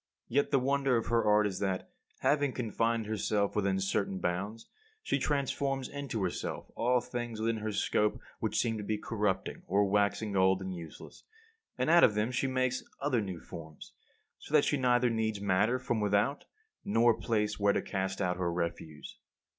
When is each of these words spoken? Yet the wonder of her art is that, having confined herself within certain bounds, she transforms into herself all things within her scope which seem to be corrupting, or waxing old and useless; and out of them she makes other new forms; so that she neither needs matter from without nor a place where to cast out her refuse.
Yet 0.27 0.49
the 0.49 0.57
wonder 0.57 0.97
of 0.97 1.09
her 1.09 1.23
art 1.23 1.45
is 1.45 1.59
that, 1.59 1.91
having 2.21 2.53
confined 2.53 3.05
herself 3.05 3.55
within 3.55 3.79
certain 3.79 4.17
bounds, 4.19 4.65
she 5.03 5.19
transforms 5.19 5.87
into 5.87 6.23
herself 6.23 6.71
all 6.75 7.01
things 7.01 7.39
within 7.39 7.57
her 7.57 7.71
scope 7.71 8.19
which 8.39 8.57
seem 8.57 8.79
to 8.79 8.83
be 8.83 8.97
corrupting, 8.97 9.61
or 9.67 9.85
waxing 9.85 10.35
old 10.35 10.59
and 10.59 10.75
useless; 10.75 11.23
and 11.77 11.91
out 11.91 12.03
of 12.03 12.15
them 12.15 12.31
she 12.31 12.47
makes 12.47 12.81
other 12.99 13.21
new 13.21 13.39
forms; 13.39 13.93
so 14.39 14.55
that 14.55 14.65
she 14.65 14.75
neither 14.75 15.11
needs 15.11 15.39
matter 15.39 15.77
from 15.77 15.99
without 15.99 16.45
nor 16.83 17.11
a 17.11 17.19
place 17.21 17.59
where 17.59 17.73
to 17.73 17.83
cast 17.83 18.19
out 18.23 18.37
her 18.37 18.51
refuse. 18.51 19.17